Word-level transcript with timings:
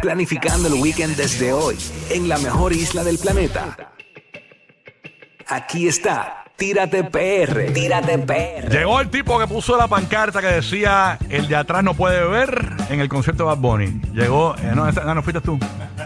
Planificando 0.00 0.68
el 0.68 0.74
weekend 0.74 1.16
desde 1.16 1.52
hoy, 1.52 1.76
en 2.10 2.28
la 2.28 2.38
mejor 2.38 2.72
isla 2.72 3.04
del 3.04 3.18
planeta. 3.18 3.92
Aquí 5.46 5.86
está, 5.86 6.44
Tírate 6.56 7.04
PR, 7.04 7.72
Tírate 7.72 8.18
PR. 8.18 8.70
Llegó 8.70 9.00
el 9.00 9.10
tipo 9.10 9.38
que 9.38 9.46
puso 9.46 9.76
la 9.76 9.88
pancarta 9.88 10.40
que 10.40 10.46
decía 10.46 11.18
el 11.28 11.48
de 11.48 11.56
atrás 11.56 11.84
no 11.84 11.94
puede 11.94 12.20
beber 12.20 12.70
en 12.88 13.00
el 13.00 13.08
concierto 13.08 13.44
de 13.44 13.48
Bad 13.48 13.58
Bunny. 13.58 14.00
Llegó, 14.12 14.54
eh, 14.56 14.72
no, 14.74 14.90
no, 14.90 15.14
no 15.14 15.22
fuiste 15.22 15.40
tú. 15.40 15.58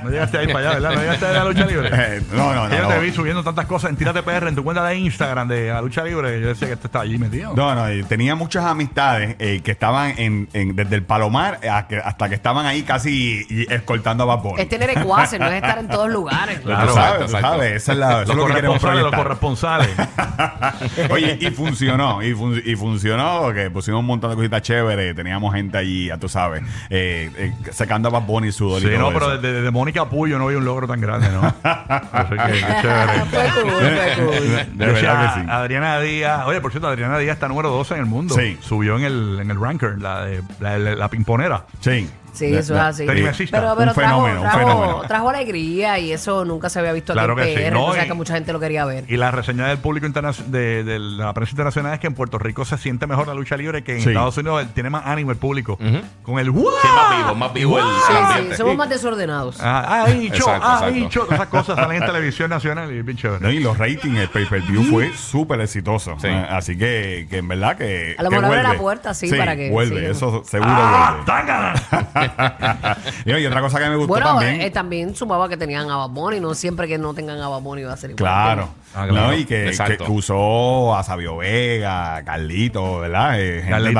No 0.06 0.12
llegaste 0.12 0.38
ahí 0.38 0.46
para 0.46 0.58
allá, 0.70 0.72
¿verdad? 0.74 0.90
No 0.94 1.00
llegaste 1.00 1.26
a 1.26 1.32
la 1.32 1.44
lucha 1.44 1.66
libre. 1.66 1.90
Eh, 1.96 2.22
no, 2.32 2.52
no, 2.54 2.68
Yo 2.70 2.82
no. 2.82 2.88
te 2.88 2.98
vi 3.00 3.10
subiendo 3.12 3.42
tantas 3.42 3.66
cosas 3.66 3.90
en 3.90 3.96
Tírate 3.96 4.22
PR 4.22 4.46
en 4.48 4.54
tu 4.54 4.62
cuenta 4.62 4.84
de 4.84 4.96
Instagram 4.96 5.48
de 5.48 5.68
la 5.68 5.80
lucha 5.80 6.04
libre. 6.04 6.40
Yo 6.40 6.48
decía 6.48 6.68
que 6.68 6.74
este 6.74 6.86
estaba 6.86 7.04
allí 7.04 7.18
metido. 7.18 7.52
No, 7.54 7.74
no, 7.74 7.92
y 7.92 8.02
tenía 8.04 8.34
muchas 8.34 8.64
amistades 8.64 9.36
eh, 9.38 9.60
que 9.64 9.70
estaban 9.72 10.14
en, 10.18 10.48
en- 10.52 10.76
desde 10.76 10.96
el 10.96 11.02
Palomar 11.02 11.58
a 11.68 11.86
que- 11.86 11.98
hasta 11.98 12.28
que 12.28 12.34
estaban 12.34 12.64
ahí 12.66 12.82
casi 12.82 13.46
y- 13.48 13.66
escoltando 13.72 14.24
a 14.24 14.26
Bad 14.36 14.42
Bunny. 14.42 14.62
Es 14.62 14.68
tener 14.68 14.90
ecuaces, 14.90 15.38
no 15.40 15.46
es 15.46 15.54
estar 15.54 15.78
en 15.78 15.88
todos 15.88 16.08
lugares. 16.12 16.60
Claro, 16.60 16.88
tú 16.88 16.94
sabes, 16.94 17.22
exacto, 17.22 17.26
tú 17.26 17.40
sabes, 17.54 17.72
esa 17.82 17.92
es 17.92 17.98
la, 17.98 18.08
eso 18.08 18.20
Los 18.22 18.30
es 18.30 18.36
lo 18.36 18.46
que 18.46 18.54
queremos 18.54 18.80
corresponsales, 18.80 19.02
los 19.02 19.14
corresponsales. 19.14 21.10
Oye, 21.10 21.38
y 21.40 21.50
funcionó, 21.50 22.22
y, 22.22 22.34
fun- 22.34 22.62
y 22.64 22.76
funcionó, 22.76 23.40
porque 23.42 23.70
pusimos 23.70 24.00
un 24.00 24.06
montón 24.06 24.30
de 24.30 24.36
cositas 24.36 24.62
chéveres, 24.62 25.14
teníamos 25.14 25.54
gente 25.54 25.78
allí, 25.78 26.06
ya 26.06 26.18
tú 26.18 26.28
sabes, 26.28 26.62
eh, 26.90 27.30
eh, 27.36 27.52
sacando 27.72 28.08
a 28.08 28.12
Bad 28.12 28.22
Bunny 28.22 28.52
Sí, 28.52 28.64
y 28.64 28.80
todo 28.80 28.98
no, 28.98 29.12
pero 29.12 29.36
desde, 29.38 29.52
desde 29.54 29.70
Mónica 29.70 29.95
Puyo 30.04 30.38
no 30.38 30.46
vi 30.48 30.54
un 30.54 30.64
logro 30.64 30.86
tan 30.86 31.00
grande, 31.00 31.28
¿no? 31.30 31.40
Así 31.64 32.30
que, 32.30 32.52
qué 32.52 32.74
chévere. 32.82 33.12
Fue 33.30 33.62
cool, 33.62 33.70
fue 33.72 34.24
cool. 34.24 34.76
De 34.78 34.86
Decía 34.86 35.12
verdad 35.14 35.34
que 35.34 35.40
sí. 35.40 35.46
Adriana 35.50 36.00
Díaz. 36.00 36.46
Oye, 36.46 36.60
por 36.60 36.70
cierto, 36.70 36.88
Adriana 36.88 37.18
Díaz 37.18 37.34
está 37.34 37.48
número 37.48 37.70
12 37.70 37.94
en 37.94 38.00
el 38.00 38.06
mundo. 38.06 38.34
Sí. 38.34 38.58
Subió 38.60 38.96
en 38.98 39.04
el, 39.04 39.38
en 39.40 39.50
el 39.50 39.60
ranker, 39.60 39.98
la, 39.98 40.24
de, 40.26 40.42
la, 40.60 40.78
la- 40.78 40.94
la 40.94 41.08
pimponera. 41.08 41.64
Sí. 41.80 42.08
Sí, 42.36 42.54
eso 42.54 42.74
es 42.74 42.80
así. 42.80 43.06
Pero, 43.06 43.16
pero 43.50 43.70
Un 43.70 43.76
trajo, 43.76 43.94
fenómeno, 43.94 44.40
un 44.40 44.46
trajo- 44.46 44.58
fenómeno. 44.58 45.02
trajo 45.08 45.28
alegría 45.30 45.98
y 45.98 46.12
eso 46.12 46.44
nunca 46.44 46.68
se 46.68 46.78
había 46.78 46.92
visto 46.92 47.12
Claro 47.12 47.32
aquí 47.32 47.42
en 47.42 47.46
que 47.48 47.54
sí. 47.56 47.62
PR. 47.64 47.72
No, 47.72 47.86
o 47.86 47.94
sea 47.94 48.04
y- 48.04 48.08
que 48.08 48.14
mucha 48.14 48.34
gente 48.34 48.52
lo 48.52 48.60
quería 48.60 48.84
ver. 48.84 49.04
Y 49.08 49.16
la 49.16 49.30
reseña 49.30 49.66
del 49.68 49.78
público 49.78 50.06
de, 50.06 50.84
de 50.84 50.98
la 50.98 51.32
prensa 51.32 51.52
internacional 51.52 51.94
es 51.94 52.00
que 52.00 52.06
en 52.06 52.14
Puerto 52.14 52.38
Rico 52.38 52.64
se 52.64 52.76
siente 52.78 53.06
mejor 53.06 53.26
la 53.26 53.34
lucha 53.34 53.56
libre 53.56 53.82
que 53.82 53.96
en 53.96 54.02
Sí. 54.02 54.08
Estados 54.10 54.36
Unidos 54.36 54.66
tiene 54.74 54.90
más 54.90 55.06
ánimo 55.06 55.30
el 55.30 55.36
público. 55.38 55.78
Con 56.22 56.38
el 56.38 56.50
¡Wow! 56.50 56.66
Sí, 56.82 56.88
más 56.94 57.16
vivo, 57.16 57.34
más 57.34 57.52
vivo 57.52 57.78
el, 57.78 57.84
el 57.84 57.90
Sí, 58.06 58.12
ambiente. 58.16 58.50
sí, 58.52 58.56
somos 58.58 58.76
más 58.76 58.88
desordenados. 58.88 59.58
Ah, 59.60 60.04
ah, 60.06 60.10
dicho, 60.10 60.34
Exacto, 60.36 60.66
ah, 60.66 60.72
exacto. 60.74 60.94
dicho. 60.94 61.20
Todas 61.22 61.34
esas 61.40 61.48
cosas 61.48 61.76
salen 61.76 62.02
en 62.02 62.06
televisión 62.12 62.50
nacional 62.50 62.92
y 62.92 63.02
bien 63.02 63.16
chévere. 63.16 63.40
No, 63.40 63.50
y 63.50 63.60
los 63.60 63.78
ratings, 63.78 64.18
el 64.18 64.28
pay-per-view 64.28 64.84
fue 64.84 65.12
súper 65.16 65.60
exitoso. 65.60 66.16
Sí. 66.20 66.28
Eh, 66.28 66.46
así 66.50 66.76
que, 66.76 67.26
que 67.30 67.38
en 67.38 67.48
verdad 67.48 67.76
que. 67.76 68.14
A 68.18 68.22
lo 68.22 68.28
que 68.30 68.36
mejor 68.36 68.44
abre 68.46 68.58
vuelve. 68.62 68.74
la 68.76 68.80
puerta, 68.80 69.14
sí, 69.14 69.30
para 69.32 69.56
que 69.56 69.70
Vuelve, 69.70 69.96
sigan. 69.96 70.10
eso 70.12 70.42
seguro 70.44 70.70
¡Ah, 70.72 71.10
vuelve. 71.16 71.26
tángana! 71.26 71.74
y, 73.24 73.46
otra 73.46 73.60
cosa 73.60 73.78
que 73.78 73.88
me 73.88 73.96
gustó 73.96 74.08
Bueno, 74.08 74.26
también. 74.26 74.60
eh, 74.60 74.70
también 74.70 75.14
sumaba 75.14 75.48
que 75.48 75.56
tenían 75.56 75.90
a 75.90 75.96
Bad 75.96 76.10
Bunny, 76.10 76.40
no 76.40 76.54
siempre 76.54 76.88
que 76.88 76.98
no 76.98 77.14
tengan 77.14 77.40
a 77.40 77.48
Bad 77.48 77.60
Bunny 77.60 77.82
va 77.82 77.92
a 77.92 77.96
ser 77.96 78.10
igual. 78.10 78.18
Claro. 78.18 78.68
Ah, 78.94 79.06
claro. 79.08 79.26
No, 79.28 79.34
y 79.36 79.44
que, 79.44 79.72
que 79.98 80.10
usó 80.10 80.96
a 80.96 81.02
Sabio 81.02 81.36
Vega, 81.36 82.22
Carlito, 82.24 83.00
¿verdad? 83.00 83.38
Eh, 83.40 83.64
también- 83.68 83.96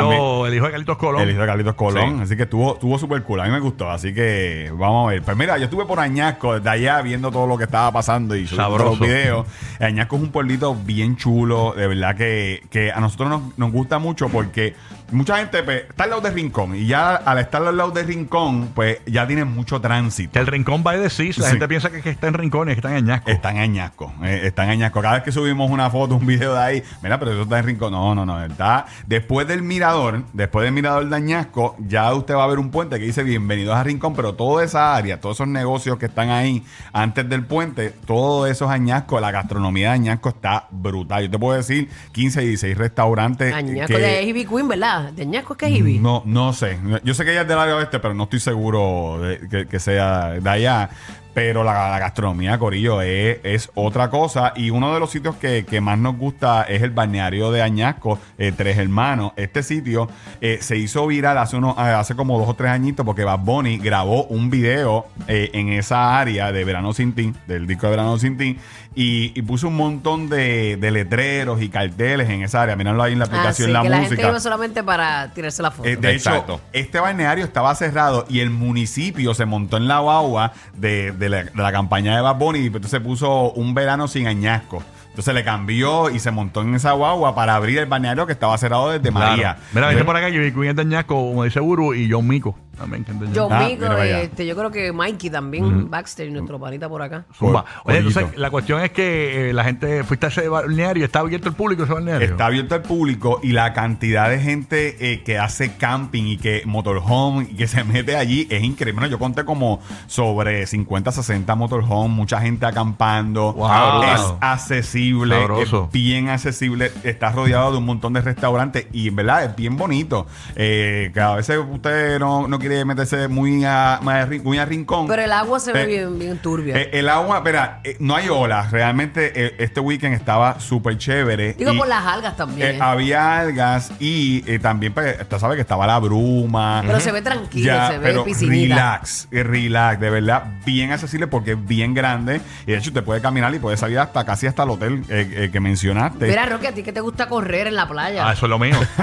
el 0.47 0.55
hijo 0.55 0.65
de 0.67 0.71
Carlitos 0.71 0.97
Colón. 0.97 1.21
El 1.23 1.31
hijo 1.31 1.41
de 1.41 1.47
Carlitos 1.47 1.75
Colón. 1.75 2.17
Sí. 2.17 2.23
Así 2.23 2.37
que 2.37 2.45
estuvo, 2.45 2.75
estuvo 2.75 2.99
súper 2.99 3.23
cool. 3.23 3.41
A 3.41 3.45
mí 3.45 3.51
me 3.51 3.61
gustó. 3.61 3.91
Así 3.91 4.15
que 4.15 4.73
vamos 4.75 5.09
a 5.09 5.11
ver. 5.13 5.23
Pues 5.23 5.37
mira, 5.37 5.59
yo 5.59 5.65
estuve 5.65 5.85
por 5.85 6.01
Añasco, 6.01 6.55
desde 6.55 6.71
allá, 6.71 7.03
viendo 7.03 7.31
todo 7.31 7.47
lo 7.47 7.59
que 7.59 7.65
estaba 7.65 7.93
pasando 7.93 8.35
y 8.37 8.47
subiendo 8.47 8.79
los 8.79 8.99
videos. 8.99 9.47
Añasco 9.81 10.17
es 10.17 10.23
un 10.23 10.31
pueblito 10.31 10.75
bien 10.75 11.17
chulo. 11.17 11.75
De 11.77 11.87
verdad 11.87 12.17
que, 12.17 12.63
que 12.71 12.91
a 12.91 13.01
nosotros 13.01 13.29
nos, 13.29 13.59
nos 13.59 13.73
gusta 13.73 13.99
mucho 13.99 14.29
porque 14.31 14.75
mucha 15.13 15.37
gente 15.37 15.63
pues, 15.63 15.83
está 15.91 16.05
al 16.05 16.11
lado 16.11 16.23
de 16.23 16.31
Rincón. 16.31 16.75
Y 16.75 16.87
ya 16.87 17.17
al 17.17 17.39
estar 17.39 17.63
al 17.63 17.77
lado 17.77 17.91
de 17.91 18.03
Rincón, 18.03 18.69
pues 18.75 18.99
ya 19.07 19.27
tiene 19.27 19.45
mucho 19.45 19.81
tránsito. 19.81 20.33
Que 20.33 20.39
el 20.39 20.47
rincón 20.47 20.83
va 20.87 20.93
a 20.93 20.97
decir, 20.97 21.37
la 21.39 21.45
Sí. 21.45 21.51
gente 21.51 21.69
piensa 21.69 21.91
que, 21.91 22.01
que 22.01 22.11
está 22.11 22.29
en 22.29 22.35
rincón 22.35 22.69
y 22.69 22.73
que 22.73 22.79
está 22.79 22.91
en 22.91 22.97
Añasco. 23.05 23.31
Está 23.31 23.51
en 23.51 23.59
Añasco, 23.59 24.13
eh, 24.25 24.41
está 24.45 24.65
en 24.65 24.71
Añasco. 24.71 24.86
Cada 24.91 25.15
vez 25.15 25.23
que 25.23 25.33
subimos 25.33 25.71
una 25.71 25.91
foto, 25.91 26.17
un 26.17 26.27
video 26.27 26.55
de 26.55 26.61
ahí, 26.61 26.83
mira, 27.03 27.19
pero 27.19 27.33
eso 27.33 27.43
está 27.43 27.59
en 27.59 27.67
Rincón. 27.67 27.93
No, 27.93 28.15
no, 28.15 28.25
no, 28.27 28.43
está 28.45 28.87
después 29.07 29.47
del 29.49 29.63
mirador, 29.63 30.23
después 30.33 30.65
del 30.65 30.73
mirador 30.73 31.09
de 31.09 31.17
Añasco, 31.17 31.77
ya 31.79 32.13
usted 32.15 32.35
va 32.35 32.45
a 32.45 32.47
ver 32.47 32.59
un 32.59 32.71
puente 32.71 32.99
que 32.99 33.05
dice 33.05 33.23
bienvenidos 33.23 33.77
a 33.77 33.83
Rincón, 33.83 34.15
pero 34.15 34.35
toda 34.35 34.65
esa 34.65 34.95
área, 34.97 35.21
todos 35.21 35.37
esos 35.37 35.49
negocios 35.49 35.99
que 35.99 36.07
están 36.07 36.31
ahí 36.31 36.65
antes 36.93 37.29
del 37.29 37.45
puente, 37.45 37.91
todo 38.07 38.47
eso 38.47 38.65
es 38.67 38.71
Añasco, 38.71 39.21
la 39.21 39.31
gastronomía 39.31 39.89
de 39.89 39.95
Añasco 39.95 40.29
está 40.31 40.67
brutal. 40.71 41.25
Yo 41.25 41.31
te 41.31 41.39
puedo 41.39 41.57
decir 41.57 41.89
15, 42.13 42.41
16 42.41 42.77
restaurantes. 42.77 43.53
Añasco 43.55 43.95
que- 43.95 43.99
de 44.01 44.23
Ivy 44.25 44.47
Queen, 44.47 44.69
¿verdad? 44.69 45.13
De 45.13 45.23
Añasco 45.23 45.53
es 45.55 45.59
que 45.59 45.67
es 45.67 46.01
no, 46.01 46.23
no 46.25 46.53
sé. 46.53 46.79
Yo 47.05 47.15
sé 47.15 47.25
que 47.25 47.33
ella 47.33 47.43
es 47.43 47.49
del 47.49 47.59
área 47.59 47.77
oeste, 47.77 47.99
pero 47.99 48.15
no 48.15 48.25
estoy 48.25 48.41
seguro 48.41 49.19
de 49.21 49.49
que, 49.49 49.67
que 49.67 49.79
sea 49.79 50.31
de 50.31 50.51
allá. 50.51 50.91
Pero 51.37 51.63
la, 51.63 51.91
la 51.91 51.99
gastronomía, 51.99 52.59
Corillo, 52.59 53.03
es, 53.03 53.41
es 53.43 53.71
otra 53.75 54.09
cosa. 54.09 54.55
Y 54.57 54.71
uno 54.71 54.95
de 54.95 55.01
los 55.01 55.11
sitios 55.11 55.37
que, 55.37 55.67
que 55.67 55.83
más 55.83 55.99
nos 55.99 56.17
gusta 56.17 56.63
es 56.63 56.81
el 56.81 56.89
balneario 56.93 57.51
de 57.51 57.61
Añasco, 57.61 58.19
eh, 58.39 58.53
Tres 58.57 58.79
Hermanos. 58.79 59.33
Este 59.37 59.63
sitio 59.63 60.09
eh, 60.41 60.57
se 60.63 60.79
hizo 60.79 61.07
viral 61.07 61.37
hace, 61.37 61.59
unos, 61.59 61.77
eh, 61.77 61.83
hace 61.83 62.15
como 62.17 62.39
dos 62.39 62.49
o 62.49 62.55
tres 62.55 62.71
añitos 62.71 63.05
porque 63.05 63.23
Bad 63.23 63.41
Bunny 63.41 63.77
grabó 63.77 64.25
un 64.25 64.49
video 64.49 65.09
eh, 65.29 65.51
en 65.53 65.75
esa 65.75 66.19
área 66.19 66.53
de 66.53 66.65
Verano 66.65 66.95
Sin 66.95 67.13
Ti, 67.13 67.35
del 67.47 67.67
disco 67.67 67.85
de 67.85 67.91
Verano 67.91 68.17
Sin 68.17 68.39
Ti, 68.39 68.59
y, 68.95 69.39
y 69.39 69.43
puso 69.43 69.69
un 69.69 69.77
montón 69.77 70.31
de, 70.31 70.79
de 70.79 70.91
letreros 70.91 71.61
y 71.61 71.69
carteles 71.69 72.31
en 72.31 72.45
esa 72.45 72.63
área. 72.63 72.77
Mírenlo 72.77 73.03
ahí 73.03 73.13
en 73.13 73.19
la 73.19 73.27
Ah, 73.27 73.29
aplicación 73.29 73.67
sí, 73.67 73.73
La 73.75 73.83
que 73.83 73.91
la 73.91 73.97
Música. 73.99 74.17
gente 74.17 74.29
iba 74.31 74.41
solamente 74.41 74.83
para 74.83 75.35
tirarse 75.35 75.63
la 75.63 75.71
foto. 75.71 75.87
Eh, 75.87 75.97
de 75.97 76.13
Exacto. 76.13 76.55
hecho, 76.55 76.61
este 76.73 76.99
balneario 76.99 77.45
estaba 77.45 77.75
cerrado 77.75 78.25
y 78.31 78.41
el 78.41 78.49
municipio 78.49 79.35
se 79.35 79.45
montó 79.45 79.77
en 79.77 79.87
la 79.87 79.99
guagua 79.99 80.55
de, 80.75 81.13
de 81.13 81.26
la, 81.29 81.45
de 81.45 81.51
la 81.55 81.73
campaña 81.73 82.15
de 82.17 82.23
Bad 82.23 82.37
Bunny 82.37 82.59
y 82.61 82.67
entonces 82.67 83.01
puso 83.01 83.53
un 83.53 83.75
verano 83.75 84.09
sin 84.09 84.27
añasco. 84.27 84.83
Entonces 85.09 85.33
le 85.33 85.45
cambió 85.45 86.11
y 86.11 86.19
se 86.19 86.31
montó 86.31 86.61
en 86.61 86.75
esa 86.75 86.93
guagua 86.93 87.35
para 87.35 87.55
abrir 87.55 87.79
el 87.79 87.87
balneario 87.87 88.27
que 88.27 88.33
estaba 88.33 88.59
cerrado 88.59 88.91
desde 88.91 89.11
Claro. 89.11 89.31
María. 89.31 89.57
Mira, 89.73 89.93
Yo- 89.95 90.05
por 90.05 90.15
acá 90.15 90.31
que 90.31 90.53
Queen 90.53 90.69
es 90.71 90.77
de 90.77 90.83
Añasco, 90.83 91.15
como 91.15 91.45
dice 91.45 91.59
Buru, 91.59 91.95
y 91.95 92.11
John 92.11 92.27
Mico 92.29 92.55
también. 92.77 93.05
Que 93.05 93.13
es 93.13 93.21
de 93.21 93.27
John 93.35 93.53
Ah, 93.53 93.61
Mico, 93.61 93.77
mira 93.83 93.89
para 93.91 94.03
allá. 94.03 94.23
este, 94.23 94.47
yo 94.47 94.57
creo 94.57 94.71
que 94.71 94.93
Mikey 94.93 95.31
también, 95.31 95.91
Baxter, 95.91 96.31
nuestro 96.31 96.59
panita 96.61 96.89
por 96.89 97.03
acá. 97.03 97.25
Zumba. 97.37 97.65
Oye, 97.85 98.01
Pollito. 98.01 98.21
entonces 98.21 98.39
la 98.39 98.51
cuestión 98.51 98.83
es 98.83 98.91
que 98.91 99.51
eh, 99.51 99.53
la 99.53 99.65
gente 99.65 100.05
fuiste 100.05 100.27
a 100.27 100.29
ese 100.29 100.49
balneario, 100.49 101.05
está 101.05 101.21
abierto 101.21 101.49
el 101.49 101.55
público 101.55 101.85
ese 101.85 101.93
balneario. 101.95 102.29
Está 102.29 102.47
abierto 102.47 102.75
al 102.75 102.83
público 102.83 103.41
y 103.43 103.53
la 103.53 103.73
cantidad 103.73 104.29
de 104.31 104.39
gente 104.41 104.97
eh, 105.13 105.23
que 105.23 105.39
hace 105.39 105.77
camping 105.77 106.25
y 106.25 106.37
que 106.37 106.63
motorhome 106.67 107.45
y 107.51 107.55
que 107.57 107.67
se 107.67 107.83
mete 107.85 108.17
allí 108.17 108.47
es 108.51 108.63
increíble. 108.63 109.01
Bueno, 109.01 109.11
yo 109.11 109.19
conté 109.19 109.45
como 109.45 109.81
sobre 110.07 110.67
50, 110.67 111.13
60 111.13 111.55
motorhome, 111.55 112.15
mucha 112.15 112.41
gente 112.41 112.67
acampando. 112.67 113.53
Wow. 113.55 114.03
es 114.05 114.21
accesible, 114.41 115.37
Sabroso. 115.37 115.85
es 115.87 115.93
bien 115.93 116.29
accesible. 116.29 116.91
Está 117.05 117.31
rodeado 117.33 117.73
de 117.73 117.79
un 117.79 117.85
montón 117.87 118.13
de 118.13 118.21
restaurantes 118.21 118.87
y 118.93 119.09
en 119.09 119.17
verdad 119.17 119.45
es 119.45 119.57
bien 119.57 119.77
bonito. 119.77 120.27
Eh, 120.55 121.11
que 121.15 121.21
a 121.21 121.35
veces 121.37 121.59
usted 121.71 122.19
no, 122.19 122.49
no 122.49 122.59
quiere 122.67 122.85
meterse 122.85 123.29
muy 123.29 123.65
a, 123.65 124.01
muy 124.43 124.59
a 124.59 124.65
rincón. 124.65 125.07
Pero 125.07 125.23
el 125.23 125.33
agua 125.33 125.61
se 125.61 125.73
ve 125.73 125.83
Eh, 125.83 125.87
bien, 125.87 126.19
bien 126.19 126.39
turbia. 126.39 126.77
eh, 126.77 126.91
el 126.95 127.09
agua, 127.09 127.39
espera, 127.39 127.81
eh, 127.85 127.97
no 128.01 128.17
hay 128.17 128.29
olas. 128.29 128.71
Realmente 128.73 129.33
eh, 129.35 129.55
este 129.59 129.79
weekend 129.81 130.15
estaba 130.15 130.59
súper 130.61 130.99
chévere. 130.99 131.55
Digo 131.55 131.73
y, 131.73 131.79
por 131.79 131.87
las 131.87 132.05
algas 132.05 132.37
también. 132.37 132.77
eh, 132.77 132.79
había 132.81 133.39
algas 133.41 133.93
y 134.01 134.43
eh, 134.51 134.59
también, 134.59 134.93
pues, 134.93 135.17
usted 135.21 135.39
sabe 135.39 135.55
que 135.55 135.61
estaba 135.61 135.87
la 135.87 135.99
bruma. 135.99 136.83
Pero 136.85 136.99
se 137.01 137.13
ve 137.13 137.23
tranquilo, 137.23 137.73
se 137.89 137.99
ve 137.99 138.07
pero 138.09 138.25
piscinita. 138.25 138.75
relax, 138.75 139.29
relax, 139.31 140.01
de 140.01 140.11
verdad, 140.11 140.45
bien 140.65 140.91
accesible 140.93 141.27
porque 141.29 141.53
es 141.53 141.67
bien 141.67 141.95
grande. 141.95 142.41
Y 142.67 142.73
de 142.73 142.79
hecho, 142.79 142.91
usted 142.91 143.05
puede 143.05 143.21
caminar 143.21 143.55
y 143.55 143.59
puede 143.59 143.77
salir 143.77 143.99
hasta 144.01 144.25
casi 144.25 144.47
hasta 144.47 144.65
el 144.65 144.71
hotel 144.71 145.05
eh, 145.09 145.31
eh, 145.33 145.51
que 145.53 145.61
mencionaste. 145.61 146.27
Mira, 146.27 146.47
Roque, 146.47 146.69
a 146.69 146.73
ti 146.73 146.83
que 146.83 146.93
te 146.93 147.01
gusta 147.01 147.29
correr 147.29 147.69
en 147.69 147.77
la 147.77 147.87
playa. 147.89 148.29
Ah, 148.29 148.33
eso 148.33 148.47
es 148.47 148.51
lo 148.51 148.59
mío. 148.59 148.77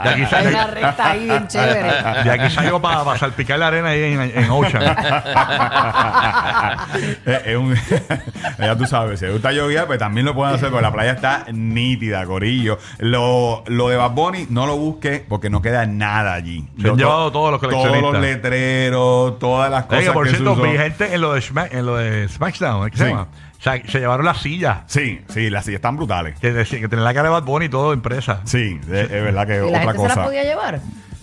Hay 0.00 0.46
una 0.46 0.66
recta 0.66 1.10
ahí 1.10 1.24
bien 1.26 1.46
chévere. 1.46 1.59
de 1.66 2.30
aquí 2.30 2.54
salgo 2.54 2.80
para 2.80 3.16
salpicar 3.18 3.58
la 3.58 3.68
arena 3.68 3.88
ahí 3.90 4.02
en, 4.14 4.20
en 4.20 4.50
Ocean. 4.50 4.82
Eh, 7.26 7.42
es 7.46 7.56
un- 7.56 7.74
ya 8.58 8.76
tú 8.76 8.86
sabes, 8.86 9.20
si 9.20 9.26
te 9.26 9.32
gusta 9.32 9.52
llover, 9.52 9.86
pues 9.86 9.98
también 9.98 10.26
lo 10.26 10.34
pueden 10.34 10.54
hacer, 10.54 10.70
porque 10.70 10.82
la 10.82 10.92
playa 10.92 11.12
está 11.12 11.46
nítida, 11.52 12.24
corillo. 12.26 12.78
Lo, 12.98 13.62
lo 13.66 13.88
de 13.88 13.96
Bad 13.96 14.10
Bunny, 14.12 14.46
no 14.50 14.66
lo 14.66 14.76
busque 14.76 15.24
porque 15.28 15.50
no 15.50 15.62
queda 15.62 15.86
nada 15.86 16.34
allí. 16.34 16.66
Se 16.80 16.88
han 16.88 16.96
llevado 16.96 17.30
todos 17.32 17.50
los 17.52 17.60
coleccionistas. 17.60 18.00
Todos 18.00 18.12
los 18.14 18.22
letreros, 18.22 19.38
todas 19.38 19.70
las 19.70 19.84
cosas 19.84 20.04
Oye, 20.04 20.12
por 20.12 20.24
que 20.24 20.30
se 20.30 20.36
cierto, 20.38 20.62
vi 20.62 20.76
gente 20.76 21.14
en 21.14 21.20
lo 21.20 21.32
de, 21.34 21.40
Smack- 21.40 21.68
en 21.72 21.86
lo 21.86 21.96
de 21.96 22.28
SmackDown, 22.28 22.90
¿qué 22.90 22.96
se 22.96 23.04
Sí. 23.04 23.10
llama? 23.10 23.22
O 23.58 23.62
sea, 23.62 23.74
se 23.86 23.98
llevaron 24.00 24.24
las 24.24 24.38
sillas. 24.38 24.78
Sí, 24.86 25.20
sí, 25.28 25.50
las 25.50 25.64
sillas 25.66 25.76
están 25.78 25.96
brutales. 25.96 26.38
Que, 26.40 26.52
que 26.64 26.88
tenía 26.88 27.04
la 27.04 27.12
cara 27.14 27.28
de 27.28 27.34
Bad 27.34 27.42
Bunny 27.44 27.66
y 27.66 27.68
todo 27.68 27.92
impresa. 27.92 28.40
Sí, 28.44 28.80
es, 28.84 29.10
es 29.10 29.10
verdad 29.10 29.46
que 29.46 29.56
¿Y 29.56 29.58
la 29.58 29.66
otra 29.66 29.80
gente 29.80 29.92
se 29.92 29.98
cosa. 29.98 30.16
las 30.16 30.26
podía 30.26 30.42
llevar? 30.44 30.80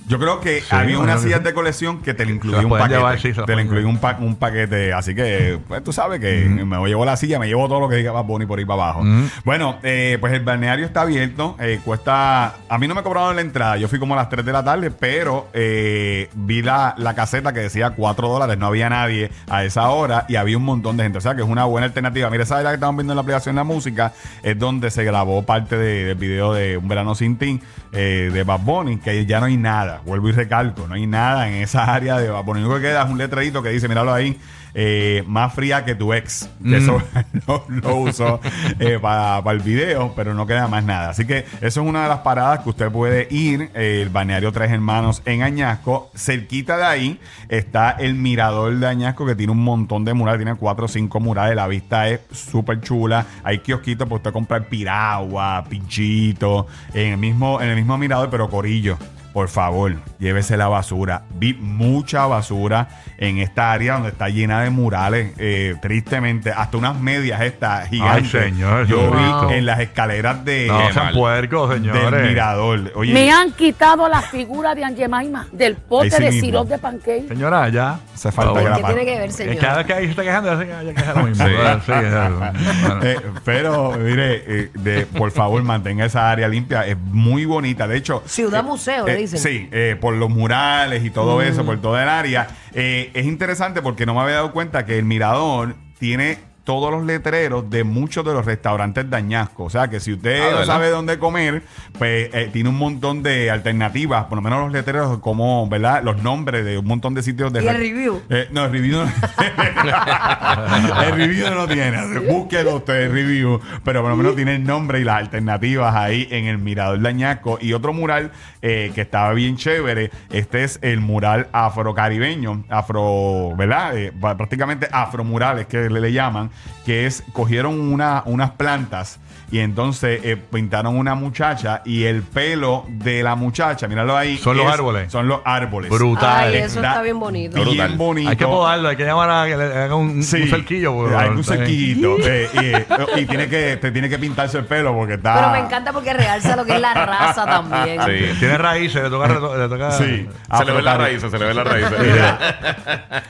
Yo 0.08 0.18
creo 0.20 0.40
que 0.40 0.62
Sí, 0.62 0.68
había 0.70 0.98
bueno, 0.98 1.12
unas 1.12 1.22
sillas 1.22 1.44
de 1.44 1.54
colección 1.54 2.02
que 2.02 2.14
te 2.14 2.26
le 2.26 2.32
incluía 2.34 2.60
un 2.60 2.70
paquete. 2.70 2.96
llevar, 2.96 3.20
sí, 3.20 3.32
te 3.46 3.56
le 3.56 3.62
incluía 3.62 3.86
un, 3.88 3.98
pa- 3.98 4.18
un 4.20 4.36
paquete. 4.38 4.94
Así 4.94 5.14
que, 5.14 5.60
pues 5.68 5.84
tú 5.84 5.92
sabes 5.92 6.20
que 6.20 6.46
me 6.48 6.78
llevo 6.88 7.04
la 7.06 7.18
silla, 7.18 7.40
me 7.40 7.48
llevo 7.48 7.68
todo 7.68 7.80
lo 7.82 7.90
que 7.90 7.98
diga 7.98 8.12
Bad 8.14 8.24
Bunny 8.24 8.46
por 8.46 8.58
ahí 8.60 8.66
para 8.66 8.84
abajo. 8.84 9.04
Bueno, 9.44 9.78
eh, 9.84 10.18
pues 10.20 10.32
el 10.34 10.42
balneario 10.46 10.86
está 10.86 11.02
abierto. 11.02 11.56
eh, 11.60 11.80
cuesta. 11.84 12.56
A 12.70 12.78
mí 12.78 12.88
no 12.88 12.96
me 12.96 13.04
cobraron 13.04 13.36
la 13.36 13.42
entrada. 13.42 13.78
Yo 13.78 13.88
fui 13.90 14.00
como 14.00 14.14
a 14.14 14.18
las 14.18 14.30
3 14.30 14.46
de 14.46 14.52
la 14.54 14.64
tarde, 14.64 14.92
pero 14.92 15.50
eh, 15.54 16.30
vi 16.36 16.62
la, 16.62 16.96
la 16.98 17.14
caseta 17.14 17.52
que 17.54 17.60
decía 17.60 17.90
4 17.92 18.28
dólares. 18.30 18.58
No 18.58 18.68
había 18.68 18.90
nadie 18.90 19.30
a 19.50 19.64
esa 19.66 19.90
hora 19.90 20.26
y 20.30 20.36
había 20.38 20.58
un 20.58 20.64
montón 20.64 20.96
de 20.98 21.04
gente. 21.04 21.18
O 21.18 21.22
sea 21.22 21.36
que 21.36 21.42
es 21.42 21.48
una 21.48 21.66
buena 21.66 21.86
alternativa. 21.88 22.30
Mira, 22.30 22.44
esa 22.44 22.62
la 22.62 22.70
que 22.70 22.76
estamos 22.76 22.96
viendo 22.96 23.14
en 23.14 23.18
la 23.18 23.22
aplicación 23.22 23.56
La 23.56 23.64
Música 23.64 24.14
es 24.42 24.58
donde 24.58 24.90
se 24.90 25.04
grabó 25.04 25.44
parte 25.44 25.78
de- 25.78 26.06
del 26.06 26.16
video 26.16 26.54
de 26.54 26.78
Un 26.78 26.88
Verano 26.88 27.14
Sin 27.14 27.38
Ti 27.38 27.60
eh, 27.92 28.30
de 28.34 28.44
Bad 28.44 28.60
Bunny, 28.62 28.98
que 28.98 29.26
ya 29.26 29.40
no 29.40 29.48
hay 29.48 29.58
nada. 29.58 29.97
Vuelvo 30.06 30.30
y 30.30 30.32
recalco, 30.32 30.88
no 30.88 30.96
hay 30.96 31.08
nada 31.08 31.48
en 31.48 31.56
esa 31.56 31.94
área 31.94 32.18
de 32.18 32.30
Bunny. 32.30 32.62
Lo 32.62 32.68
único 32.68 32.76
que 32.76 32.88
queda 32.88 33.04
es 33.04 33.10
un 33.10 33.18
letrerito 33.18 33.62
que 33.64 33.70
dice, 33.70 33.88
míralo 33.88 34.14
ahí, 34.14 34.38
eh, 34.74 35.24
más 35.26 35.54
fría 35.54 35.84
que 35.86 35.96
tu 35.96 36.14
ex. 36.14 36.50
Que 36.64 36.78
Eso 36.78 37.02
lo, 37.48 37.66
lo 37.68 37.96
uso 37.96 38.40
eh, 38.80 39.00
para 39.02 39.52
el 39.52 39.60
video, 39.60 40.14
pero 40.16 40.34
no 40.34 40.46
queda 40.46 40.68
más 40.68 40.84
nada. 40.84 41.10
Así 41.10 41.26
que 41.26 41.46
eso 41.62 41.82
es 41.82 41.88
una 41.88 42.04
de 42.04 42.10
las 42.10 42.20
paradas 42.20 42.60
que 42.60 42.70
usted 42.70 42.92
puede 42.92 43.28
ir. 43.32 43.72
eh, 43.74 44.02
el 44.04 44.10
balneario 44.10 44.52
Tres 44.52 44.72
Hermanos 44.72 45.22
en 45.26 45.42
Añasco. 45.42 46.12
Cerquita 46.16 46.78
de 46.78 46.86
ahí 46.86 47.20
está 47.50 47.92
el 47.92 48.14
mirador 48.14 48.76
de 48.76 48.86
Añasco 48.88 49.26
que 49.26 49.36
tiene 49.36 49.52
un 49.52 49.64
montón 49.64 50.06
de 50.06 50.14
murales. 50.14 50.40
Tiene 50.40 50.56
cuatro 50.56 50.86
o 50.86 50.88
cinco 50.88 51.20
murales. 51.20 51.56
La 51.56 51.68
vista 51.68 52.08
es 52.10 52.20
súper 52.32 52.82
chula. 52.82 53.26
Hay 53.44 53.60
kiosquitos 53.60 54.08
para 54.08 54.18
usted 54.18 54.32
comprar 54.32 54.68
piragua, 54.68 55.64
pinchito. 55.68 56.68
En 56.94 57.14
el 57.14 57.18
mismo, 57.18 57.62
en 57.62 57.70
el 57.70 57.76
mismo 57.76 57.98
mirador, 57.98 58.30
pero 58.30 58.50
corillo. 58.50 58.98
Por 59.38 59.50
favor, 59.50 59.96
llévese 60.18 60.58
la 60.58 60.68
basura. 60.68 61.22
Vi 61.36 61.54
mucha 61.54 62.26
basura 62.26 62.88
en 63.20 63.38
esta 63.38 63.72
área 63.72 63.94
donde 63.94 64.10
está 64.10 64.30
llena 64.30 64.64
de 64.64 64.72
murales. 64.72 65.34
eh, 65.38 65.76
tristemente, 65.80 66.50
hasta 66.50 66.76
unas 66.76 67.00
medias 67.00 67.40
estas 67.42 67.88
gigantes. 67.88 68.32
señor, 68.32 68.88
Yo 68.88 69.12
vi 69.12 69.54
en 69.54 69.68
las 69.68 69.80
escaleras 69.80 70.44
de, 70.44 70.66
No, 70.66 70.92
sean 70.92 71.14
puercos, 71.14 71.70
del 71.70 71.84
señores. 71.84 72.28
mirador. 72.30 72.92
Oye, 72.96 73.14
Me 73.14 73.32
han 73.32 73.52
quitado 73.52 74.10
la 74.10 74.24
figura 74.24 74.74
de 74.74 74.84
Angemaima 74.84 75.46
del 75.52 75.76
pote 75.76 76.10
sí 76.10 76.24
de 76.24 76.32
sirope 76.32 76.72
de 76.72 76.80
pancake. 76.80 77.28
Señora, 77.28 77.70
ya. 77.70 78.00
Hace 78.16 78.32
falta 78.32 78.54
Por 78.54 78.64
que 78.64 78.70
la 78.70 78.76
favor. 78.78 78.90
¿Qué 78.90 78.96
tiene 78.96 79.12
que 79.12 79.20
ver, 79.20 79.32
señor? 79.32 79.58
Cada 79.58 79.78
vez 79.78 79.86
que 79.86 79.94
ahí 79.94 80.06
se 80.06 80.10
está 80.10 80.24
quejando, 80.24 80.64
ya 80.64 80.82
se 80.82 80.94
queja 80.96 81.14
lo 81.14 81.28
mismo. 81.28 81.46
Sí. 81.46 81.52
¿verdad? 81.52 81.82
Sí, 81.86 81.92
ya, 81.92 82.30
bueno. 82.30 83.00
Eh, 83.08 83.22
pero, 83.46 83.92
mire, 84.00 84.44
eh, 84.48 84.72
de, 84.74 85.06
por 85.06 85.30
favor, 85.30 85.62
mantenga 85.62 86.06
esa 86.06 86.32
área 86.32 86.48
limpia. 86.48 86.88
Es 86.88 86.98
muy 86.98 87.46
bonita. 87.46 87.88
De 87.88 87.98
hecho. 87.98 88.24
Ciudad 88.26 88.62
eh, 88.62 88.64
museo, 88.64 89.06
le 89.06 89.27
dicen. 89.32 89.40
Sí, 89.40 89.70
eh, 89.72 89.98
por 90.00 90.16
los 90.16 90.30
murales 90.30 91.04
y 91.04 91.10
todo 91.10 91.42
eso, 91.42 91.66
por 91.66 91.82
toda 91.82 92.04
el 92.04 92.10
área. 92.10 92.48
Eh, 92.74 93.12
es 93.14 93.26
interesante 93.26 93.82
porque 93.82 94.06
no 94.06 94.14
me 94.14 94.22
había 94.22 94.36
dado 94.36 94.52
cuenta 94.52 94.86
que 94.86 94.98
el 94.98 95.06
mirador 95.06 95.76
tiene 96.00 96.38
todos 96.68 96.92
los 96.92 97.06
letreros 97.06 97.70
de 97.70 97.86
muchos 97.86 98.26
de 98.26 98.34
los 98.34 98.46
restaurantes 98.46 99.10
de 99.10 99.16
Añasco. 99.16 99.64
O 99.64 99.70
sea 99.70 99.88
que 99.88 100.02
si 100.02 100.12
usted 100.12 100.42
Ah, 100.52 100.60
no 100.60 100.66
sabe 100.66 100.90
dónde 100.90 101.18
comer, 101.18 101.64
pues 101.98 102.30
eh, 102.34 102.50
tiene 102.52 102.68
un 102.68 102.78
montón 102.78 103.24
de 103.24 103.50
alternativas, 103.50 104.26
por 104.26 104.36
lo 104.36 104.42
menos 104.42 104.60
los 104.66 104.74
letreros 104.74 105.20
como, 105.20 105.66
¿verdad? 105.70 106.04
Los 106.04 106.22
nombres 106.22 106.66
de 106.66 106.78
un 106.78 106.86
montón 106.86 107.14
de 107.14 107.24
sitios 107.24 107.54
de 107.54 107.64
¿Y 107.64 107.68
el 107.70 107.74
re- 107.74 107.80
review? 107.80 108.22
eh, 108.30 108.50
no, 108.52 108.66
el 108.66 108.72
review 108.74 108.98
no. 108.98 109.06
el 111.04 111.12
review 111.16 111.50
no 111.56 111.68
tiene. 111.68 112.20
Búsquelo 112.30 112.76
usted, 112.76 113.04
el 113.04 113.12
review. 113.14 113.62
Pero 113.86 114.02
por 114.02 114.12
lo 114.12 114.18
menos 114.18 114.36
tiene 114.36 114.56
el 114.56 114.64
nombre 114.66 115.00
y 115.00 115.04
las 115.06 115.18
alternativas 115.20 115.96
ahí 115.96 116.28
en 116.32 116.48
el 116.48 116.58
Mirador 116.58 117.00
de 117.00 117.08
Añasco. 117.10 117.60
Y 117.62 117.72
otro 117.74 117.94
mural 117.94 118.32
eh, 118.62 118.92
que 118.94 119.02
estaba 119.02 119.32
bien 119.34 119.56
chévere. 119.56 120.12
Este 120.32 120.64
es 120.66 120.80
el 120.82 121.00
mural 121.00 121.48
afrocaribeño. 121.54 122.66
Afro, 122.70 123.54
¿verdad? 123.56 123.98
Eh, 123.98 124.12
prácticamente 124.20 124.88
afromurales 124.92 125.68
que 125.68 125.90
le, 125.90 126.02
le 126.02 126.12
llaman. 126.12 126.50
Que 126.86 127.06
es, 127.06 127.24
cogieron 127.34 127.80
una, 127.80 128.24
unas 128.26 128.52
plantas. 128.52 129.20
Y 129.50 129.60
entonces 129.60 130.20
eh, 130.24 130.36
pintaron 130.36 130.98
una 130.98 131.16
muchacha 131.16 131.82
y 131.86 132.04
el 132.04 132.22
pelo 132.22 132.84
de 132.90 133.24
la 133.24 133.36
muchacha, 133.36 133.88
míralo 133.88 134.18
ahí. 134.18 134.38
Son 134.38 134.58
los 134.58 134.66
es- 134.66 134.74
árboles. 134.74 135.12
Son 135.12 135.28
los 135.28 135.40
árboles. 135.46 135.90
Brutal. 135.90 136.50
Ay, 136.50 136.56
eso 136.58 136.76
Está 136.80 136.90
está 136.90 137.02
bien 137.02 137.18
bonito. 137.20 137.64
Bien 137.64 137.98
bonito. 137.98 138.30
Hay 138.30 138.36
que 138.36 138.46
podarlo, 138.46 138.90
hay 138.90 138.98
que 138.98 139.06
llamar 139.06 139.30
a 139.30 139.46
que 139.48 139.56
le 139.56 139.64
haga 139.64 139.96
un, 139.96 140.22
Sí. 140.22 140.42
un 140.42 140.50
cerquillo. 140.50 140.94
porque- 140.94 141.16
Hay 141.16 141.30
un 141.30 141.44
cerquillito. 141.46 142.18
eh, 142.24 142.50
y, 142.54 142.58
eh, 142.60 142.86
y 143.22 143.26
tiene 143.26 143.48
que, 143.48 143.78
te 143.78 143.92
tiene 143.92 144.10
que 144.10 144.20
pintarse 144.20 144.58
el 144.58 144.66
pelo 144.66 144.94
porque 144.94 145.14
está. 145.14 145.36
Pero 145.36 145.50
me 145.52 145.60
encanta 145.60 145.94
porque 145.94 146.14
realza 146.14 146.56
lo 146.58 146.66
que 146.66 146.76
es 146.76 146.82
la 146.82 146.94
raza 146.94 147.46
también. 147.46 148.02
Sí. 148.06 148.40
Tiene 148.40 148.58
raíces, 148.58 149.02
le 149.04 149.10
toca. 149.10 149.28
Le 149.30 149.70
toca 149.70 149.92
Sí. 149.92 150.28
Se 150.58 150.66
le 150.66 150.72
ve 150.74 150.82
la 150.82 150.96
Afrocari- 150.96 150.98
raíz, 150.98 151.22
se 151.22 151.40
le 151.40 151.46
ve 151.46 151.54
la 151.54 151.64
raíz. 151.64 151.86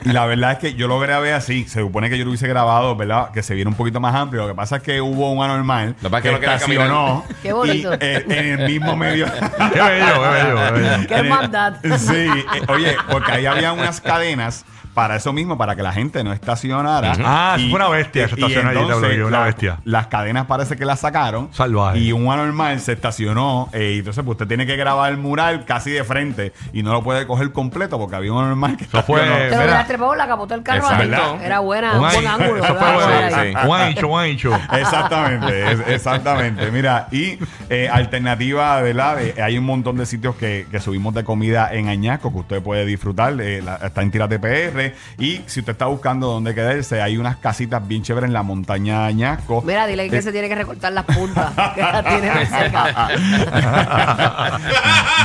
Y 0.04 0.08
la 0.12 0.26
verdad 0.26 0.52
es 0.52 0.58
que 0.58 0.74
yo 0.74 0.88
lo 0.88 0.98
grabé 0.98 1.32
así. 1.32 1.64
Se 1.68 1.80
supone 1.80 2.10
que 2.10 2.18
yo 2.18 2.24
lo 2.24 2.30
hubiese 2.30 2.48
grabado, 2.48 2.96
¿verdad? 2.96 3.30
Que 3.30 3.42
se 3.42 3.54
viera 3.54 3.68
un 3.70 3.76
poquito 3.76 4.00
más 4.00 4.14
amplio. 4.14 4.42
Lo 4.42 4.48
que 4.48 4.54
pasa 4.54 4.76
es 4.76 4.82
que 4.82 5.00
hubo 5.00 5.30
un 5.32 5.44
anormal 5.44 5.94
Lo 6.08 6.20
que 6.20 6.20
pasa 6.20 6.20
es 6.20 6.22
que 6.22 6.30
no 6.32 6.40
quería 6.40 6.54
estacionó 6.56 7.24
Qué 7.42 7.52
bonito. 7.52 7.94
y, 7.94 7.96
eh, 8.00 8.24
en 8.28 8.60
el 8.60 8.66
mismo 8.70 8.96
medio. 9.04 9.26
Qué 9.26 9.80
bello, 9.80 10.14
qué 10.22 10.42
bello, 10.42 10.56
qué 10.74 10.80
bello. 10.80 11.06
Qué 11.08 11.22
maldad. 11.22 11.74
Sí, 11.98 12.14
eh, 12.14 12.62
oye, 12.68 12.96
porque 13.10 13.32
ahí 13.32 13.46
había 13.46 13.72
unas 13.72 14.00
cadenas 14.00 14.64
para 14.98 15.14
eso 15.14 15.32
mismo, 15.32 15.56
para 15.56 15.76
que 15.76 15.82
la 15.84 15.92
gente 15.92 16.24
no 16.24 16.32
estacionara. 16.32 17.12
Ah, 17.24 17.54
fue 17.56 17.72
una 17.74 17.88
bestia, 17.88 18.26
se 18.26 18.34
y 18.34 18.42
estacionó 18.42 18.70
allí, 18.70 18.78
entonces, 18.80 19.00
te 19.02 19.06
lo 19.08 19.14
digo, 19.14 19.28
una 19.28 19.38
la- 19.38 19.44
bestia. 19.44 19.78
Las 19.84 20.08
cadenas 20.08 20.46
parece 20.46 20.74
que 20.76 20.84
las 20.84 20.98
sacaron. 20.98 21.50
Salvaje. 21.52 22.00
Y 22.00 22.10
un 22.10 22.28
anormal 22.32 22.80
se 22.80 22.94
estacionó. 22.94 23.68
eh, 23.72 23.92
y 23.94 23.98
entonces, 24.00 24.24
pues 24.24 24.34
usted 24.34 24.48
tiene 24.48 24.66
que 24.66 24.74
grabar 24.74 25.12
el 25.12 25.18
mural 25.18 25.64
casi 25.66 25.92
de 25.92 26.02
frente 26.02 26.52
y 26.72 26.82
no 26.82 26.92
lo 26.92 27.04
puede 27.04 27.28
coger 27.28 27.52
completo 27.52 27.96
porque 27.96 28.16
había 28.16 28.32
un 28.32 28.42
anormal 28.42 28.76
que 28.76 28.84
Eso 28.86 29.00
fue- 29.04 29.20
estacionó. 29.22 29.50
Te 29.56 29.66
Mira. 29.68 29.86
trepado 29.86 30.12
en 30.14 30.18
la 30.18 30.26
capota 30.26 30.54
del 30.56 30.64
carro 30.64 30.78
Exacto. 30.80 31.38
Era 31.44 31.60
buena, 31.60 31.92
un 31.92 32.00
buen 32.00 32.26
ángulo. 32.26 32.64
Eso 32.64 32.74
¿verdad? 32.74 32.94
fue 32.94 33.14
Ahí. 33.14 33.52
sí, 33.52 33.58
sí. 33.62 33.66
Un 33.68 33.76
ancho, 33.76 34.08
un 34.08 34.20
ancho. 34.20 34.60
Exactamente, 34.72 35.72
es- 35.72 35.80
exactamente. 35.88 36.70
Mira, 36.72 37.06
y 37.12 37.38
eh, 37.70 37.88
alternativa, 37.88 38.80
¿verdad? 38.82 39.22
Eh, 39.22 39.40
hay 39.42 39.58
un 39.58 39.64
montón 39.64 39.96
de 39.96 40.06
sitios 40.06 40.34
que, 40.36 40.66
que 40.70 40.80
subimos 40.80 41.14
de 41.14 41.22
comida 41.24 41.72
en 41.72 41.88
Añasco 41.88 42.32
que 42.32 42.38
usted 42.38 42.62
puede 42.62 42.84
disfrutar. 42.84 43.34
eh, 43.40 43.60
la- 43.62 43.76
está 43.76 44.02
en 44.02 44.10
Tírate 44.10 44.38
PR. 44.38 44.87
Y 45.18 45.40
si 45.46 45.60
usted 45.60 45.72
está 45.72 45.86
buscando 45.86 46.28
dónde 46.28 46.54
quedarse, 46.54 47.00
hay 47.02 47.16
unas 47.16 47.36
casitas 47.36 47.86
bien 47.86 48.02
chéveres 48.02 48.28
en 48.28 48.34
la 48.34 48.42
montaña 48.42 49.02
de 49.02 49.06
Añasco. 49.08 49.62
Mira, 49.66 49.86
dile 49.86 50.08
que 50.10 50.18
Eh, 50.18 50.22
se 50.22 50.32
tiene 50.32 50.48
que 50.48 50.54
recortar 50.54 50.92
las 50.92 51.04
puntas. 51.04 51.52
que 51.74 51.80
la 51.80 52.02
tiene. 52.02 52.28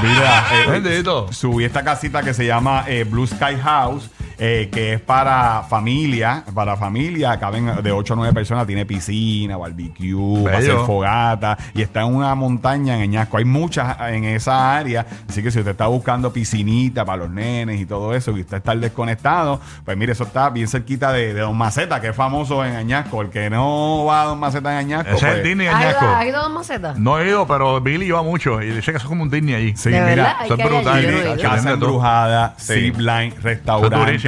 Mira, 0.03 0.45
eh, 0.51 1.03
subí 1.31 1.65
esta 1.65 1.83
casita 1.83 2.23
que 2.23 2.33
se 2.33 2.45
llama 2.45 2.85
eh, 2.87 3.03
Blue 3.03 3.27
Sky 3.27 3.57
House 3.61 4.09
eh, 4.37 4.69
que 4.71 4.93
es 4.93 5.01
para 5.01 5.63
familia, 5.69 6.43
para 6.53 6.75
familia, 6.77 7.39
caben 7.39 7.81
de 7.83 7.91
8 7.91 8.13
o 8.13 8.17
9 8.17 8.33
personas, 8.33 8.65
tiene 8.67 8.85
piscina, 8.85 9.57
barbecue, 9.57 10.43
para 10.43 10.57
hacer 10.57 10.75
fogata 10.85 11.57
y 11.73 11.81
está 11.81 12.01
en 12.01 12.13
una 12.15 12.33
montaña 12.35 12.95
en 12.95 13.01
Añasco. 13.03 13.37
Hay 13.37 13.45
muchas 13.45 13.97
en 14.09 14.23
esa 14.25 14.77
área, 14.77 15.05
así 15.29 15.41
que 15.43 15.51
si 15.51 15.59
usted 15.59 15.71
está 15.71 15.87
buscando 15.87 16.31
piscinita 16.33 17.05
para 17.05 17.17
los 17.19 17.29
nenes 17.29 17.79
y 17.79 17.85
todo 17.85 18.13
eso, 18.15 18.31
y 18.37 18.41
usted 18.41 18.57
está 18.57 18.75
desconectado, 18.75 19.59
pues 19.85 19.97
mire, 19.97 20.11
eso 20.13 20.23
está 20.23 20.49
bien 20.49 20.67
cerquita 20.67 21.11
de, 21.11 21.33
de 21.33 21.41
Don 21.41 21.57
Maceta, 21.57 22.01
que 22.01 22.09
es 22.09 22.15
famoso 22.15 22.63
en 22.65 22.75
Añasco. 22.75 23.21
El 23.21 23.29
que 23.29 23.49
no 23.49 24.05
va 24.05 24.23
a 24.23 24.25
Don 24.25 24.39
Maceta 24.39 24.71
en 24.71 24.77
Añasco, 24.77 25.09
Ese 25.15 25.15
es 25.15 25.21
pues, 25.21 25.37
el 25.37 25.43
Disney 25.43 25.67
¿Has 25.67 25.73
ido, 25.81 25.87
Añasco. 25.89 26.05
has 26.05 26.25
ido 26.25 26.37
a 26.39 26.43
Don 26.43 26.53
Maceta? 26.53 26.93
No 26.97 27.19
he 27.19 27.27
ido, 27.27 27.47
pero 27.47 27.81
Billy 27.81 28.05
iba 28.07 28.21
mucho 28.23 28.61
y 28.61 28.67
dice 28.71 28.91
que 28.91 28.97
eso 28.97 29.05
es 29.05 29.09
como 29.09 29.23
un 29.23 29.29
Disney 29.29 29.55
allí. 29.55 29.73
Sí, 29.75 29.89
¿De 29.89 29.99
mira, 29.99 30.05
verdad? 30.05 30.35
Eso 30.45 30.53
es 30.55 30.65
brutal. 30.65 31.37
Casa 31.41 31.71
embrujada, 31.71 32.53
Sí. 32.57 32.73
zipline, 32.73 33.27
Eso 33.29 33.37
es 33.37 33.43
restaurante, 33.43 34.19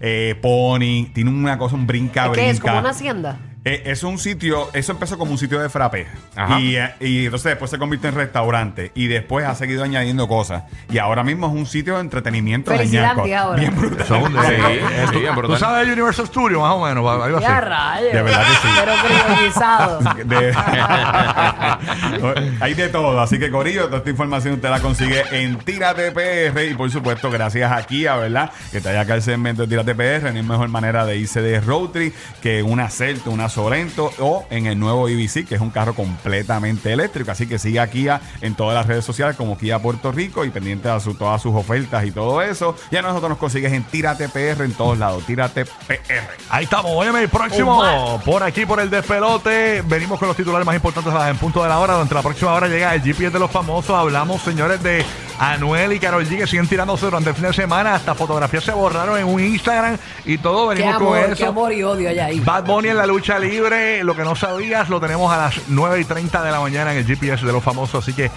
eh, 0.00 0.36
pony, 0.40 1.10
tiene 1.12 1.30
una 1.30 1.58
cosa, 1.58 1.74
un 1.76 1.86
brinca, 1.86 2.26
¿Es 2.26 2.32
que 2.32 2.50
es 2.50 2.60
como 2.60 2.72
brinca. 2.72 2.80
una 2.80 2.90
hacienda? 2.90 3.38
Eh, 3.68 3.82
es 3.86 4.02
un 4.02 4.18
sitio, 4.18 4.70
eso 4.72 4.92
empezó 4.92 5.18
como 5.18 5.32
un 5.32 5.38
sitio 5.38 5.58
de 5.60 5.68
frappé. 5.68 6.06
Ajá. 6.36 6.58
Y, 6.60 6.76
eh, 6.76 6.94
y 7.00 7.24
entonces 7.26 7.50
después 7.50 7.70
se 7.70 7.78
convirtió 7.78 8.08
en 8.08 8.14
restaurante. 8.14 8.92
Y 8.94 9.08
después 9.08 9.44
ha 9.46 9.54
seguido 9.54 9.84
añadiendo 9.84 10.26
cosas. 10.28 10.64
Y 10.90 10.98
ahora 10.98 11.22
mismo 11.22 11.46
es 11.48 11.52
un 11.52 11.66
sitio 11.66 11.94
de 11.96 12.00
entretenimiento 12.00 12.70
de 12.70 13.34
ahora. 13.36 13.60
Bien 13.60 13.74
brutal. 13.76 14.00
Eso 14.00 14.16
es 14.16 14.22
un 14.24 14.32
Sí, 14.32 14.38
Disney. 14.52 14.80
sí, 15.12 15.18
bien 15.20 15.34
¿Tú 15.34 15.40
brutal. 15.40 15.58
sabes 15.58 15.86
de 15.86 15.92
Universal 15.92 16.26
Studios, 16.26 16.60
más 16.62 16.72
o 16.72 16.84
menos? 16.86 17.22
Algo 17.22 17.36
así. 17.38 17.46
Ya 17.46 17.60
rayos. 17.60 18.12
De 18.12 18.22
verdad 18.22 18.46
que 18.46 18.68
sí. 18.68 18.74
Pero 18.78 18.92
priorizado. 19.26 20.00
De- 20.24 20.54
Hay 22.60 22.74
de 22.74 22.88
todo, 22.88 23.20
así 23.20 23.38
que 23.38 23.50
Corillo, 23.50 23.86
toda 23.86 23.98
esta 23.98 24.10
información 24.10 24.54
usted 24.54 24.70
la 24.70 24.80
consigue 24.80 25.22
en 25.32 25.56
Tírate 25.58 26.12
PR 26.12 26.64
y 26.64 26.74
por 26.74 26.90
supuesto 26.90 27.30
gracias 27.30 27.70
a 27.70 27.82
Kia, 27.84 28.16
¿verdad? 28.16 28.50
Que 28.72 28.80
te 28.80 28.88
haya 28.90 29.00
acá 29.02 29.14
el 29.14 29.22
segmento 29.22 29.62
de 29.62 29.68
Tírate 29.68 29.94
PR, 29.94 30.30
no 30.32 30.36
hay 30.38 30.42
mejor 30.42 30.68
manera 30.68 31.04
de 31.06 31.16
irse 31.16 31.40
de 31.42 31.60
road 31.60 31.90
trip 31.90 32.14
que 32.42 32.62
una 32.62 32.88
Celta, 32.90 33.30
una 33.30 33.48
Sorento 33.58 34.12
o 34.20 34.46
en 34.50 34.66
el 34.66 34.78
nuevo 34.78 35.08
EV6, 35.08 35.44
que 35.48 35.56
es 35.56 35.60
un 35.60 35.70
carro 35.70 35.92
completamente 35.92 36.92
eléctrico, 36.92 37.32
así 37.32 37.48
que 37.48 37.58
sigue 37.58 37.80
a 37.80 37.90
Kia 37.90 38.20
en 38.40 38.54
todas 38.54 38.72
las 38.72 38.86
redes 38.86 39.04
sociales 39.04 39.34
como 39.34 39.58
Kia 39.58 39.80
Puerto 39.80 40.12
Rico 40.12 40.44
y 40.44 40.50
pendiente 40.50 40.88
de 40.88 41.00
su- 41.00 41.14
todas 41.14 41.42
sus 41.42 41.52
ofertas 41.56 42.04
y 42.06 42.12
todo 42.12 42.40
eso. 42.40 42.76
Y 42.92 42.96
a 42.96 43.02
nosotros 43.02 43.30
nos 43.30 43.38
consigues 43.38 43.72
en 43.72 43.82
Tírate 43.82 44.28
PR 44.28 44.64
en 44.64 44.74
todos 44.74 44.96
lados, 44.96 45.24
Tírate 45.26 45.64
PR. 45.64 46.22
Ahí 46.50 46.64
estamos, 46.64 46.92
óyeme, 46.94 47.22
el 47.22 47.28
próximo, 47.28 47.82
por 48.24 48.44
aquí, 48.44 48.64
por 48.64 48.78
el 48.78 48.90
despelote, 48.90 49.82
venimos 49.86 50.20
con 50.20 50.28
los 50.28 50.36
titulares 50.36 50.64
más 50.64 50.76
importantes 50.76 51.12
en 51.28 51.36
punto 51.38 51.60
de 51.60 51.68
la 51.68 51.80
hora, 51.80 51.94
durante 51.94 52.14
la 52.14 52.22
próxima 52.22 52.52
hora 52.52 52.68
llega 52.68 52.94
el 52.94 53.02
GPS 53.02 53.30
de 53.32 53.40
los 53.40 53.50
famosos, 53.50 53.90
hablamos, 53.90 54.40
señores, 54.42 54.80
de 54.84 55.04
Anuel 55.38 55.92
y 55.92 55.98
Carol 56.00 56.26
G, 56.26 56.38
que 56.38 56.46
siguen 56.46 56.66
tirándose 56.66 57.06
durante 57.06 57.30
el 57.30 57.36
fin 57.36 57.44
de 57.46 57.52
semana, 57.52 57.94
hasta 57.94 58.14
fotografías 58.14 58.64
se 58.64 58.72
borraron 58.72 59.18
en 59.18 59.26
un 59.26 59.40
Instagram 59.42 59.96
y 60.24 60.38
todo, 60.38 60.68
Qué 60.70 60.76
venimos 60.76 60.96
amor, 60.96 61.18
con 61.20 61.26
qué 61.28 61.32
eso. 61.42 61.48
amor 61.48 61.72
y 61.72 61.82
odio 61.82 62.08
hay 62.08 62.18
ahí. 62.18 62.40
Bad 62.40 62.64
Bunny 62.64 62.88
en 62.88 62.96
la 62.96 63.06
lucha 63.06 63.38
libre, 63.38 64.02
lo 64.04 64.14
que 64.16 64.22
no 64.24 64.34
sabías, 64.34 64.88
lo 64.88 65.00
tenemos 65.00 65.32
a 65.32 65.36
las 65.36 65.54
9 65.68 66.00
y 66.00 66.04
30 66.04 66.42
de 66.42 66.50
la 66.50 66.60
mañana 66.60 66.92
en 66.92 66.98
el 66.98 67.06
GPS 67.06 67.44
de 67.46 67.52
los 67.52 67.62
famosos, 67.62 68.02
así 68.04 68.12
que 68.14 68.30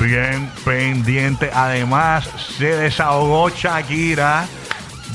bien 0.00 0.50
pendiente. 0.64 1.50
Además, 1.54 2.28
se 2.58 2.76
desahogó 2.76 3.50
Shakira, 3.50 4.46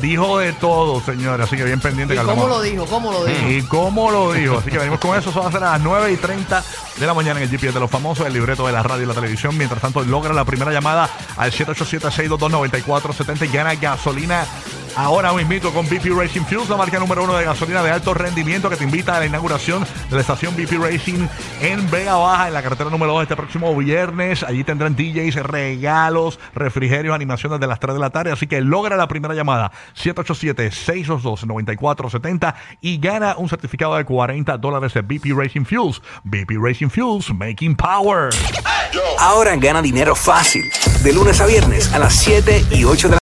dijo 0.02 0.40
de 0.40 0.54
todo, 0.54 1.00
señores, 1.02 1.46
así 1.46 1.56
que 1.56 1.64
bien 1.64 1.80
pendiente. 1.80 2.16
¿Y 2.16 2.18
cómo 2.18 2.48
lo 2.48 2.62
dijo? 2.62 2.86
¿Cómo 2.86 3.12
lo 3.12 3.24
dijo? 3.26 3.50
y 3.50 3.62
cómo 3.64 4.12
lo 4.12 4.34
dijo. 4.34 4.58
Así 4.58 4.70
que 4.70 4.78
venimos 4.78 5.00
con 5.00 5.18
eso. 5.18 5.30
Eso 5.30 5.42
va 5.42 5.50
a 5.50 5.52
ser 5.52 5.64
a 5.64 5.72
las 5.74 5.82
9 5.82 6.12
y 6.12 6.18
30 6.18 6.64
de 6.98 7.08
la 7.08 7.14
mañana 7.14 7.40
en 7.40 7.44
el 7.44 7.50
GPS 7.50 7.74
de 7.74 7.80
los 7.80 7.90
famosos, 7.90 8.26
el 8.26 8.34
libreto 8.34 8.66
de 8.66 8.74
la 8.74 8.84
radio 8.84 9.04
y 9.04 9.08
la 9.08 9.14
televisión. 9.14 9.58
Mientras 9.58 9.82
tanto, 9.82 10.04
logra 10.04 10.34
la 10.34 10.44
primera 10.44 10.72
llamada 10.72 11.10
al 11.38 11.52
787-622-9470 11.52 13.46
y 13.46 13.48
gana 13.48 13.76
gasolina. 13.76 14.46
Ahora 14.96 15.34
mismito 15.34 15.72
con 15.72 15.86
BP 15.86 16.08
Racing 16.16 16.42
Fuels, 16.42 16.70
la 16.70 16.76
marca 16.76 17.00
número 17.00 17.24
uno 17.24 17.38
de 17.38 17.46
gasolina 17.46 17.82
de 17.82 17.92
alto 17.92 18.14
rendimiento 18.14 18.70
que 18.70 18.76
te 18.76 18.84
invita 18.84 19.16
a 19.16 19.20
la 19.20 19.26
inauguración 19.26 19.86
de 20.10 20.16
la 20.16 20.22
estación 20.22 20.54
BP 20.56 20.74
Racing 20.74 21.28
en 21.62 21.90
Vega 21.90 22.16
Baja, 22.16 22.50
en 22.50 22.54
la 22.54 22.62
carretera 22.62 22.90
número 22.90 23.14
2 23.14 23.22
este 23.24 23.38
próximo 23.38 23.74
viernes. 23.76 24.44
Allí 24.44 24.66
tendrán 24.66 24.96
DJs, 24.96 25.36
regalos, 25.44 26.40
refrigerios, 26.54 27.16
animación 27.16 27.54
desde 27.54 27.68
las 27.68 27.80
3 27.80 27.96
de 27.96 28.02
la 28.02 28.10
tarde. 28.10 28.32
Así 28.32 28.48
que 28.48 28.60
logra 28.62 28.98
la 28.98 29.08
primera 29.08 29.34
llamada 29.34 29.72
787-622-9470 29.96 32.54
y 32.82 32.98
gana 32.98 33.36
un 33.38 33.48
certificado 33.48 33.96
de 33.96 34.04
40 34.04 34.58
dólares 34.58 34.94
de 34.94 35.02
BP 35.02 35.28
Racing 35.36 35.64
Fuels. 35.64 36.02
BP 36.26 36.52
Racing 36.62 36.90
Fuels, 36.90 37.34
making 37.34 37.76
power. 37.76 38.30
Ahora 39.20 39.56
gana 39.56 39.82
dinero 39.82 40.16
fácil. 40.16 40.70
De 41.04 41.14
lunes 41.14 41.40
a 41.40 41.46
viernes 41.46 41.94
a 41.94 42.00
las 42.00 42.14
7 42.16 42.66
y 42.72 42.84
8 42.84 43.08
de 43.08 43.10
la 43.10 43.10